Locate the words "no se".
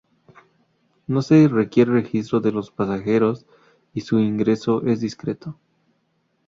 1.05-1.47